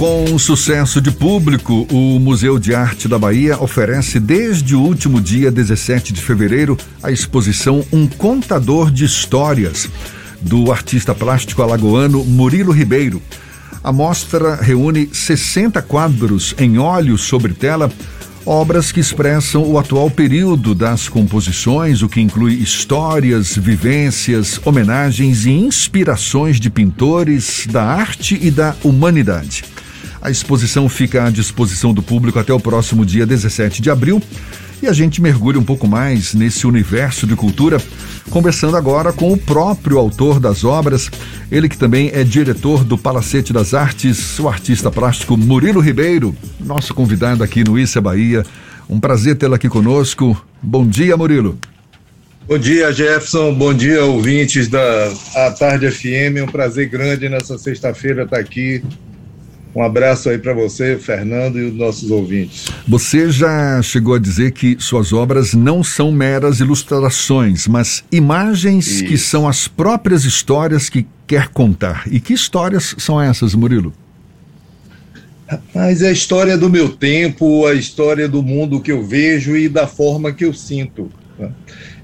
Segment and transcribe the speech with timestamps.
[0.00, 5.50] Com sucesso de público, o Museu de Arte da Bahia oferece desde o último dia
[5.50, 9.90] 17 de fevereiro a exposição Um Contador de Histórias,
[10.40, 13.20] do artista plástico alagoano Murilo Ribeiro.
[13.84, 17.92] A mostra reúne 60 quadros em óleo sobre tela
[18.46, 25.50] Obras que expressam o atual período das composições, o que inclui histórias, vivências, homenagens e
[25.50, 29.62] inspirações de pintores da arte e da humanidade.
[30.22, 34.22] A exposição fica à disposição do público até o próximo dia 17 de abril
[34.82, 37.80] e a gente mergulha um pouco mais nesse universo de cultura,
[38.30, 41.10] conversando agora com o próprio autor das obras,
[41.50, 46.94] ele que também é diretor do Palacete das Artes, o artista plástico Murilo Ribeiro, nosso
[46.94, 48.44] convidado aqui no Issa Bahia.
[48.88, 50.42] Um prazer tê-lo aqui conosco.
[50.62, 51.58] Bom dia, Murilo.
[52.48, 53.54] Bom dia, Jefferson.
[53.54, 56.38] Bom dia, ouvintes da A Tarde FM.
[56.38, 58.82] É um prazer grande nessa sexta-feira estar aqui
[59.74, 62.66] um abraço aí para você, Fernando, e os nossos ouvintes.
[62.88, 69.04] Você já chegou a dizer que suas obras não são meras ilustrações, mas imagens Isso.
[69.04, 72.02] que são as próprias histórias que quer contar.
[72.10, 73.92] E que histórias são essas, Murilo?
[75.74, 79.68] Mas é a história do meu tempo, a história do mundo que eu vejo e
[79.68, 81.10] da forma que eu sinto.
[81.40, 81.50] Né?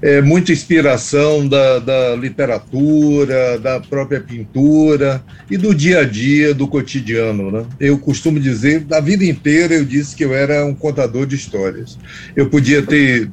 [0.01, 6.67] é, muita inspiração da, da literatura, da própria pintura e do dia a dia, do
[6.67, 7.51] cotidiano.
[7.51, 7.65] Né?
[7.79, 11.97] Eu costumo dizer, da vida inteira eu disse que eu era um contador de histórias.
[12.35, 13.29] Eu podia ter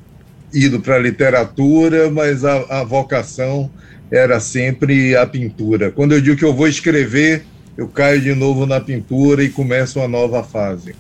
[0.53, 3.71] ido para a literatura, mas a, a vocação
[4.11, 5.91] era sempre a pintura.
[5.91, 7.45] Quando eu digo que eu vou escrever,
[7.77, 10.95] eu caio de novo na pintura e começo uma nova fase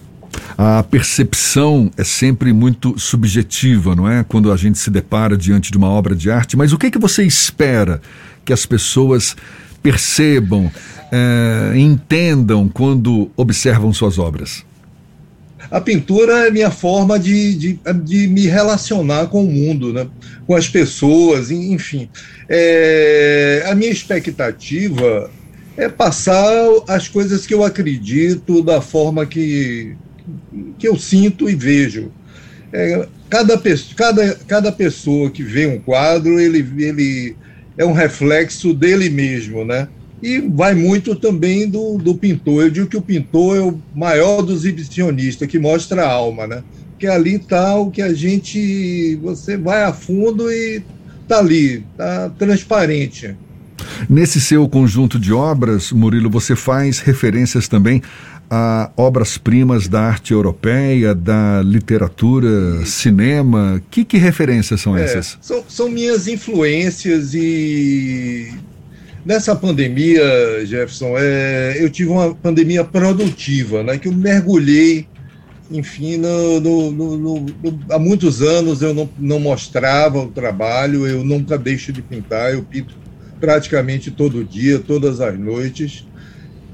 [0.56, 4.24] a percepção é sempre muito subjetiva, não é?
[4.24, 6.56] Quando a gente se depara diante de uma obra de arte.
[6.56, 8.00] Mas o que, que você espera
[8.44, 9.36] que as pessoas
[9.82, 10.70] percebam,
[11.10, 14.64] é, entendam quando observam suas obras?
[15.70, 20.06] A pintura é minha forma de, de, de me relacionar com o mundo, né?
[20.46, 22.08] com as pessoas, enfim.
[22.48, 25.30] É, a minha expectativa
[25.76, 26.46] é passar
[26.86, 29.96] as coisas que eu acredito da forma que,
[30.78, 32.10] que eu sinto e vejo.
[32.72, 33.60] É, cada,
[33.96, 37.36] cada, cada pessoa que vê um quadro, ele, ele
[37.76, 39.88] é um reflexo dele mesmo, né?
[40.22, 42.64] E vai muito também do, do pintor.
[42.64, 46.62] Eu digo que o pintor é o maior dos exibicionistas, que mostra a alma, né?
[46.98, 49.16] Que ali está o que a gente.
[49.16, 50.82] Você vai a fundo e
[51.22, 53.36] está ali, está transparente.
[54.08, 58.02] Nesse seu conjunto de obras, Murilo, você faz referências também
[58.50, 63.82] a obras-primas da arte europeia, da literatura, cinema?
[63.90, 65.38] Que, que referências são é, essas?
[65.40, 68.52] São, são minhas influências e
[69.24, 70.22] nessa pandemia,
[70.66, 75.06] Jefferson, é, eu tive uma pandemia produtiva, né, que eu mergulhei,
[75.70, 77.46] enfim, no, no, no,
[77.90, 82.62] há muitos anos eu não, não mostrava o trabalho, eu nunca deixo de pintar, eu
[82.62, 82.94] pinto
[83.40, 86.06] praticamente todo dia, todas as noites.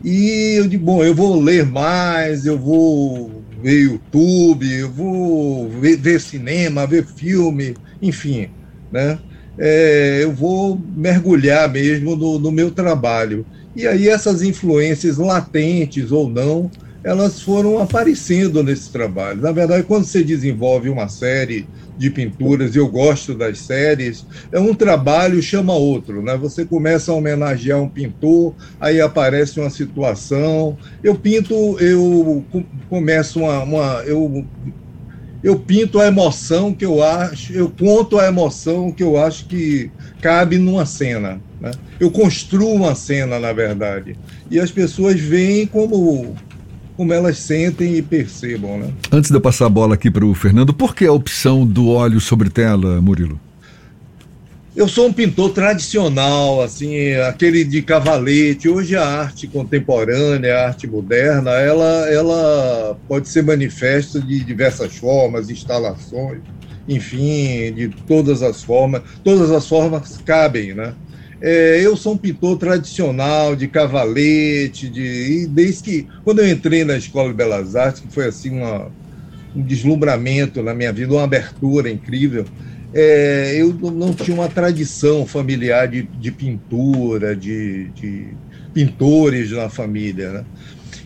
[0.02, 5.96] E eu digo, bom, eu vou ler mais, eu vou ver YouTube, eu vou ver,
[5.98, 8.50] ver cinema, ver filme, enfim,
[8.90, 9.20] né?
[9.58, 13.46] É, eu vou mergulhar mesmo no, no meu trabalho.
[13.74, 16.70] E aí essas influências latentes ou não,
[17.02, 19.40] elas foram aparecendo nesse trabalho.
[19.40, 21.66] Na verdade, quando você desenvolve uma série
[21.96, 26.36] de pinturas, eu gosto das séries, é um trabalho chama outro, né?
[26.36, 32.44] Você começa a homenagear um pintor, aí aparece uma situação, eu pinto, eu
[32.88, 34.44] começo uma, uma eu
[35.42, 39.90] eu pinto a emoção que eu acho, eu conto a emoção que eu acho que
[40.20, 41.40] cabe numa cena.
[41.58, 41.70] Né?
[41.98, 44.16] Eu construo uma cena, na verdade.
[44.50, 46.34] E as pessoas veem como
[47.00, 48.76] como elas sentem e percebam.
[48.76, 48.92] Né?
[49.10, 51.88] Antes de eu passar a bola aqui para o Fernando, por que a opção do
[51.88, 53.40] óleo sobre tela, Murilo?
[54.76, 58.68] Eu sou um pintor tradicional, assim, aquele de cavalete.
[58.68, 65.48] Hoje a arte contemporânea, a arte moderna, ela, ela pode ser manifesta de diversas formas,
[65.48, 66.40] instalações,
[66.86, 69.00] enfim, de todas as formas.
[69.24, 70.92] Todas as formas cabem, né?
[71.40, 76.96] É, eu sou um pintor tradicional, de cavalete, de, desde que, quando eu entrei na
[76.96, 78.90] Escola de Belas Artes, que foi assim uma,
[79.56, 82.44] um deslumbramento na minha vida, uma abertura incrível,
[82.92, 88.28] é, eu não tinha uma tradição familiar de, de pintura, de, de,
[88.74, 90.30] pintores na família.
[90.30, 90.44] Né?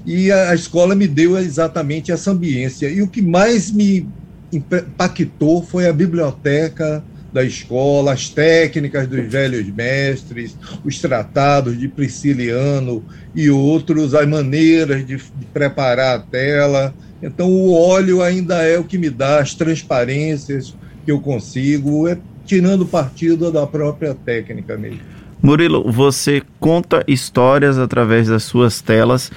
[0.04, 2.88] E a, a escola me deu exatamente essa ambiência.
[2.88, 4.08] E o que mais me
[4.52, 7.04] impactou foi a biblioteca
[7.34, 13.04] da escola, as técnicas dos velhos mestres, os tratados de Prisciliano
[13.34, 16.94] e outros, as maneiras de, de preparar a tela.
[17.20, 22.16] Então, o óleo ainda é o que me dá as transparências que eu consigo, é
[22.46, 25.00] tirando partido da própria técnica mesmo.
[25.42, 29.30] Murilo, você conta histórias através das suas telas.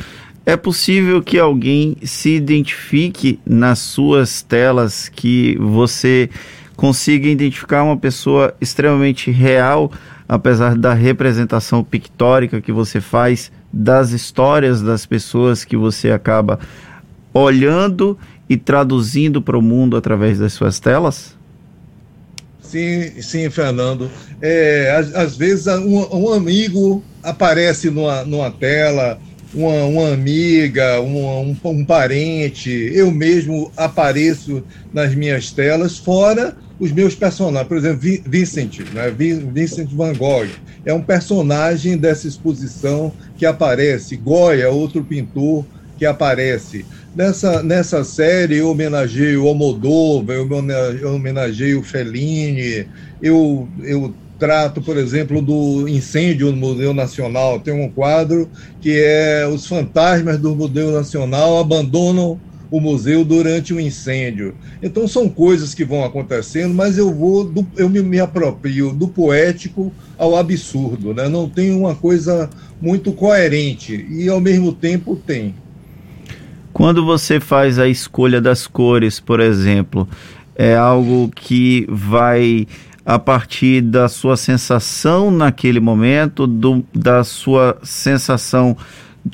[0.46, 6.30] É possível que alguém se identifique nas suas telas, que você
[6.78, 9.92] consiga identificar uma pessoa extremamente real,
[10.30, 16.60] apesar da representação pictórica que você faz das histórias das pessoas que você acaba
[17.34, 21.36] olhando e traduzindo para o mundo através das suas telas?
[22.62, 24.10] Sim, sim, Fernando.
[24.42, 29.20] É, às, às vezes um, um, amigo aparece numa, numa tela,
[29.54, 34.64] uma, uma amiga, um, um, parente, eu mesmo apareço
[34.94, 37.68] nas minhas telas, fora os meus personagens.
[37.68, 39.10] Por exemplo, Vincent, né?
[39.10, 40.48] Vincent Van Gogh,
[40.86, 44.16] é um personagem dessa exposição que aparece.
[44.16, 45.66] Goya, outro pintor
[45.98, 46.86] que aparece.
[47.16, 52.88] Nessa, nessa série eu homenageio o Almodóvar, eu homenageio o Fellini,
[53.22, 57.60] eu, eu trato, por exemplo, do incêndio no Museu Nacional.
[57.60, 63.80] Tem um quadro que é os fantasmas do Museu Nacional abandonam o museu durante um
[63.80, 64.56] incêndio.
[64.82, 69.08] Então são coisas que vão acontecendo, mas eu vou do, eu me, me aproprio do
[69.08, 71.28] poético ao absurdo, né?
[71.28, 72.50] Não tem uma coisa
[72.82, 75.56] muito coerente e ao mesmo tempo tem.
[76.74, 80.08] Quando você faz a escolha das cores, por exemplo,
[80.56, 82.68] é algo que vai
[83.08, 88.76] a partir da sua sensação naquele momento, do, da sua sensação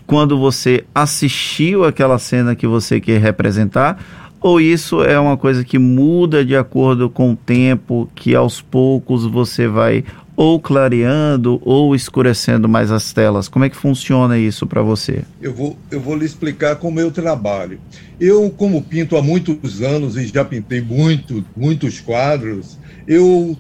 [0.06, 3.98] quando você assistiu aquela cena que você quer representar,
[4.40, 9.26] ou isso é uma coisa que muda de acordo com o tempo, que aos poucos
[9.26, 10.04] você vai
[10.36, 13.48] ou clareando ou escurecendo mais as telas?
[13.48, 15.24] Como é que funciona isso para você?
[15.42, 17.80] Eu vou, eu vou lhe explicar como eu trabalho.
[18.20, 23.58] Eu, como pinto há muitos anos e já pintei muito, muitos quadros, eu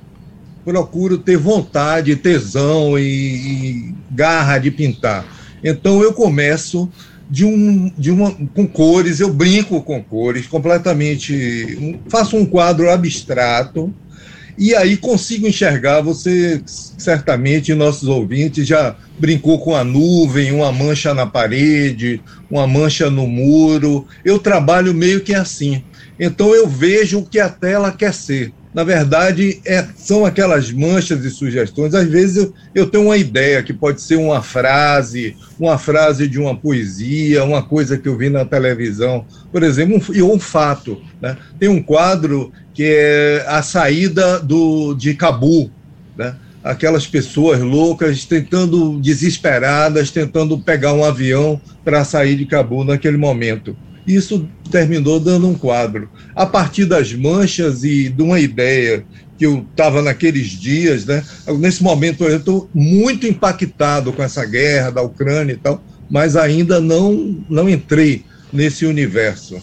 [0.65, 5.25] procuro ter vontade, tesão e, e garra de pintar.
[5.63, 6.89] Então eu começo
[7.29, 11.77] de um, de uma, com cores, eu brinco com cores, completamente.
[11.79, 13.93] Um, faço um quadro abstrato
[14.57, 16.01] e aí consigo enxergar.
[16.01, 23.09] Você, certamente, nossos ouvintes já brincou com a nuvem, uma mancha na parede, uma mancha
[23.09, 24.05] no muro.
[24.23, 25.83] Eu trabalho meio que assim.
[26.19, 28.53] Então eu vejo o que a tela quer ser.
[28.73, 31.93] Na verdade, é, são aquelas manchas e sugestões.
[31.93, 36.39] Às vezes eu, eu tenho uma ideia que pode ser uma frase, uma frase de
[36.39, 40.99] uma poesia, uma coisa que eu vi na televisão, por exemplo, um, e um fato.
[41.21, 41.37] Né?
[41.59, 45.69] Tem um quadro que é a saída do, de Cabu,
[46.17, 46.35] né?
[46.63, 53.77] aquelas pessoas loucas tentando, desesperadas, tentando pegar um avião para sair de Cabu naquele momento.
[54.05, 56.09] Isso terminou dando um quadro.
[56.35, 59.05] A partir das manchas e de uma ideia
[59.37, 61.23] que eu estava naqueles dias, né?
[61.59, 66.79] Nesse momento eu estou muito impactado com essa guerra da Ucrânia e tal, mas ainda
[66.79, 69.57] não não entrei nesse universo.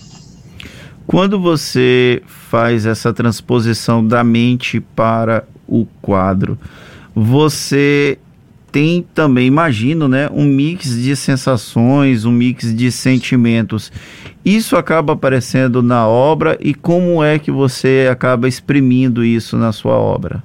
[1.07, 6.59] Quando você faz essa transposição da mente para o quadro,
[7.15, 8.19] você
[8.71, 13.91] tem também, imagino, né, um mix de sensações, um mix de sentimentos.
[14.45, 19.95] Isso acaba aparecendo na obra e como é que você acaba exprimindo isso na sua
[19.95, 20.43] obra?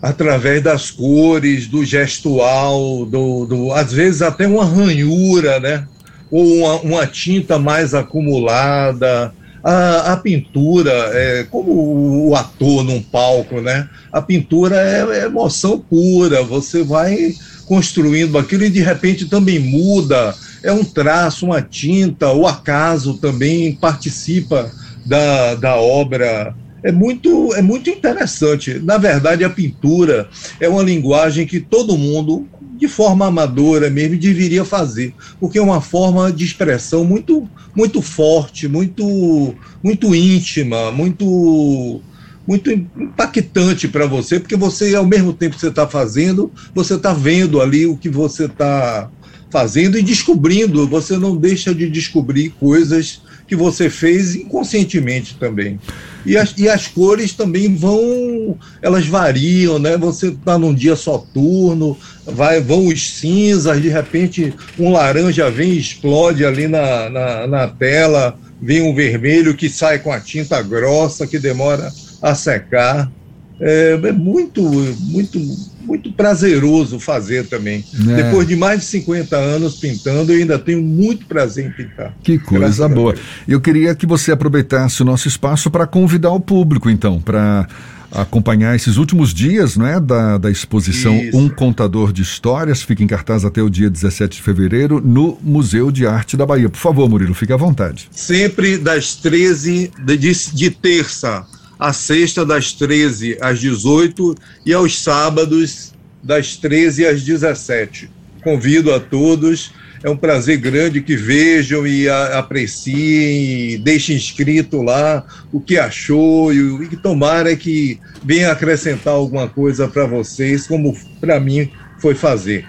[0.00, 5.86] Através das cores, do gestual, do, do às vezes até uma ranhura, né?
[6.30, 9.32] Ou uma, uma tinta mais acumulada,
[9.68, 13.86] a, a pintura, é, como o ator num palco, né?
[14.10, 17.34] A pintura é, é emoção pura, você vai
[17.66, 20.34] construindo aquilo e de repente também muda.
[20.62, 24.72] É um traço, uma tinta, o acaso também participa
[25.04, 26.54] da, da obra.
[26.82, 28.80] É muito, é muito interessante.
[28.82, 32.48] Na verdade, a pintura é uma linguagem que todo mundo
[32.78, 38.68] de forma amadora mesmo, deveria fazer, porque é uma forma de expressão muito, muito forte,
[38.68, 42.00] muito, muito íntima, muito,
[42.46, 47.12] muito impactante para você, porque você, ao mesmo tempo que você está fazendo, você está
[47.12, 49.10] vendo ali o que você está
[49.50, 50.86] fazendo e descobrindo.
[50.88, 55.80] Você não deixa de descobrir coisas que você fez inconscientemente também.
[56.26, 59.96] E as, e as cores também vão, elas variam, né?
[59.96, 65.78] Você está num dia soturno, vai, vão os cinzas, de repente um laranja vem e
[65.78, 71.26] explode ali na, na, na tela, vem um vermelho que sai com a tinta grossa,
[71.26, 71.90] que demora
[72.20, 73.10] a secar.
[73.58, 75.40] é, é muito, muito,
[75.88, 77.82] muito prazeroso fazer também.
[78.10, 78.22] É.
[78.22, 82.14] Depois de mais de 50 anos pintando, eu ainda tenho muito prazer em pintar.
[82.22, 83.14] Que coisa boa.
[83.48, 87.66] Eu queria que você aproveitasse o nosso espaço para convidar o público, então, para
[88.10, 91.36] acompanhar esses últimos dias é, da, da exposição Isso.
[91.36, 95.90] Um Contador de Histórias, fica em cartaz até o dia 17 de fevereiro no Museu
[95.90, 96.68] de Arte da Bahia.
[96.68, 98.08] Por favor, Murilo, fique à vontade.
[98.10, 100.16] Sempre das 13 de,
[100.54, 101.46] de terça
[101.78, 104.34] a sexta das 13 às 18
[104.66, 105.92] e aos sábados
[106.22, 108.10] das 13 às 17.
[108.42, 109.72] Convido a todos.
[110.02, 115.76] É um prazer grande que vejam e a, apreciem, e deixem escrito lá o que
[115.76, 121.68] achou e, e tomara que venha acrescentar alguma coisa para vocês, como para mim
[121.98, 122.64] foi fazer.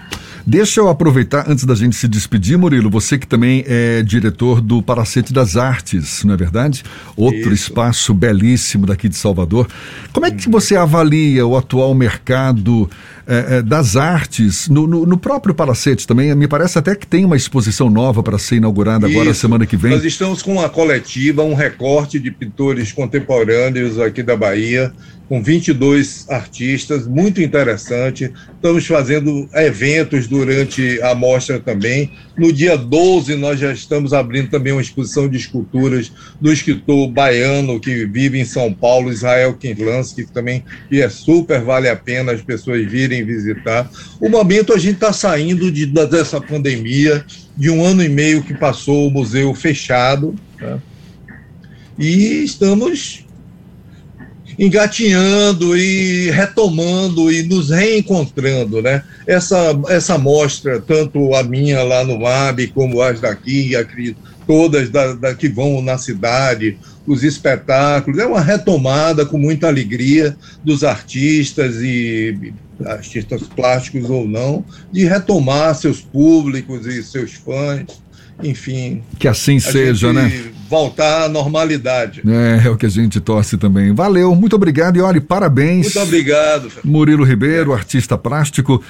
[0.50, 4.82] Deixa eu aproveitar, antes da gente se despedir, Murilo, você que também é diretor do
[4.82, 6.82] Palacete das Artes, não é verdade?
[7.16, 7.68] Outro Isso.
[7.68, 9.68] espaço belíssimo daqui de Salvador.
[10.12, 12.90] Como é que você avalia o atual mercado
[13.28, 16.34] é, é, das artes no, no, no, próprio Palacete também?
[16.34, 19.20] Me parece até que tem uma exposição nova para ser inaugurada Isso.
[19.20, 19.92] agora, semana que vem.
[19.92, 24.92] Nós estamos com uma coletiva, um recorte de pintores contemporâneos aqui da Bahia,
[25.30, 28.32] com 22 artistas, muito interessante.
[28.52, 32.10] Estamos fazendo eventos durante a mostra também.
[32.36, 36.10] No dia 12, nós já estamos abrindo também uma exposição de esculturas
[36.40, 41.62] do escritor baiano que vive em São Paulo, Israel Kinlansky, que também que é super
[41.62, 43.88] vale a pena as pessoas virem visitar.
[44.20, 47.24] O momento a gente está saindo de, dessa pandemia,
[47.56, 50.80] de um ano e meio que passou o museu fechado, né?
[51.96, 53.29] e estamos
[54.60, 59.02] engatinhando e retomando e nos reencontrando, né?
[59.26, 59.56] Essa,
[59.88, 65.34] essa mostra, tanto a minha lá no MAB, como as daqui, acredito, todas da, da,
[65.34, 66.76] que vão na cidade,
[67.06, 72.52] os espetáculos, é uma retomada com muita alegria dos artistas e
[72.84, 74.62] artistas plásticos ou não,
[74.92, 78.02] de retomar seus públicos e seus fãs
[78.42, 79.02] enfim.
[79.18, 80.50] Que assim seja, né?
[80.68, 82.22] Voltar à normalidade.
[82.26, 83.92] É, é o que a gente torce também.
[83.92, 85.94] Valeu, muito obrigado e olhe, parabéns.
[85.94, 86.70] Muito obrigado.
[86.84, 88.82] Murilo Ribeiro, artista plástico,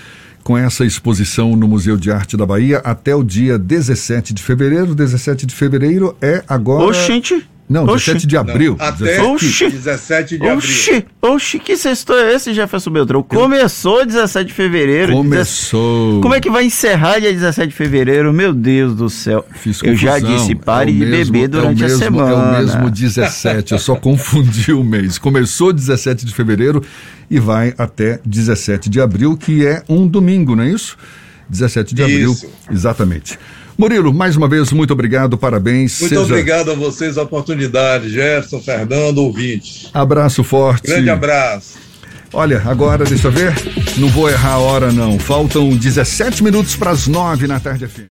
[0.43, 4.95] com essa exposição no Museu de Arte da Bahia até o dia 17 de fevereiro.
[4.95, 6.85] 17 de fevereiro é agora.
[6.85, 7.47] Oxente!
[7.71, 8.07] Não, Oxi.
[8.07, 8.77] 17 de abril.
[8.77, 9.71] Não, até 17, Oxi.
[9.71, 10.91] 17 de Oxi.
[10.91, 11.07] abril.
[11.23, 13.23] Oxi, que sexto é esse, Jefferson Beltrão?
[13.23, 15.13] Começou 17 de fevereiro.
[15.13, 16.21] Começou.
[16.21, 18.33] Como é que vai encerrar dia 17 de fevereiro?
[18.33, 19.47] Meu Deus do céu.
[19.53, 19.93] Fiz confusão.
[19.93, 22.31] Eu já disse, pare é de mesmo, beber durante é mesmo, a semana.
[22.31, 25.17] É o mesmo 17, eu só confundi o mês.
[25.17, 26.83] Começou 17 de fevereiro
[27.31, 30.99] e vai até 17 de abril, que é um domingo, não é isso?
[31.49, 32.49] 17 de abril, isso.
[32.69, 33.39] exatamente.
[33.81, 35.99] Murilo, mais uma vez, muito obrigado, parabéns.
[36.01, 36.21] Muito Seja...
[36.21, 39.89] obrigado a vocês a oportunidade, Gerson, Fernando, ouvinte.
[39.95, 40.87] Abraço forte.
[40.87, 41.79] Grande abraço.
[42.31, 43.55] Olha, agora, deixa eu ver,
[43.97, 48.05] não vou errar a hora não, faltam 17 minutos para as 9 na tarde fim.